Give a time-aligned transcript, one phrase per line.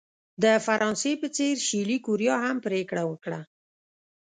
[0.43, 3.39] د فرانسې په څېر شلي کوریا هم پرېکړه وکړه.